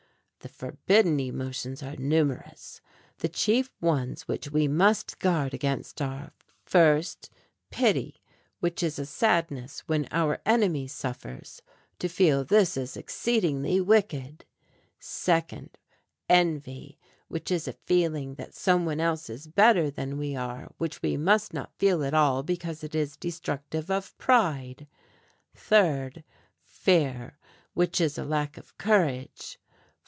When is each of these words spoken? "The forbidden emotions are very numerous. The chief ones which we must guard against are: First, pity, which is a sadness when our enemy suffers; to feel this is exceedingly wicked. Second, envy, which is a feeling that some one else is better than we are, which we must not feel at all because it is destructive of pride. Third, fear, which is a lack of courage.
"The 0.43 0.49
forbidden 0.49 1.19
emotions 1.19 1.83
are 1.83 1.91
very 1.93 2.01
numerous. 2.03 2.81
The 3.19 3.29
chief 3.29 3.69
ones 3.79 4.27
which 4.27 4.49
we 4.49 4.67
must 4.67 5.19
guard 5.19 5.53
against 5.53 6.01
are: 6.01 6.31
First, 6.65 7.29
pity, 7.69 8.23
which 8.59 8.81
is 8.81 8.97
a 8.97 9.05
sadness 9.05 9.81
when 9.81 10.07
our 10.09 10.39
enemy 10.43 10.87
suffers; 10.87 11.61
to 11.99 12.09
feel 12.09 12.43
this 12.43 12.75
is 12.75 12.97
exceedingly 12.97 13.79
wicked. 13.79 14.45
Second, 14.99 15.77
envy, 16.27 16.97
which 17.27 17.51
is 17.51 17.67
a 17.67 17.73
feeling 17.73 18.33
that 18.33 18.55
some 18.55 18.83
one 18.83 18.99
else 18.99 19.29
is 19.29 19.45
better 19.45 19.91
than 19.91 20.17
we 20.17 20.35
are, 20.35 20.71
which 20.79 21.03
we 21.03 21.17
must 21.17 21.53
not 21.53 21.77
feel 21.77 22.03
at 22.03 22.15
all 22.15 22.41
because 22.41 22.83
it 22.83 22.95
is 22.95 23.15
destructive 23.15 23.91
of 23.91 24.17
pride. 24.17 24.87
Third, 25.53 26.23
fear, 26.65 27.37
which 27.75 28.01
is 28.01 28.17
a 28.17 28.25
lack 28.25 28.57
of 28.57 28.75
courage. 28.79 29.59